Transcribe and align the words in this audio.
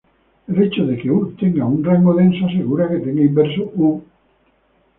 El 0.47 0.63
hecho 0.63 0.83
de 0.87 0.95
que 1.01 1.11
U 1.15 1.19
tenga 1.41 1.67
un 1.67 1.83
rango 1.83 2.15
denso 2.21 2.47
asegura 2.47 2.89
que 2.89 3.01
tenga 3.05 3.21
inverso 3.21 3.71
"U". 3.75 4.01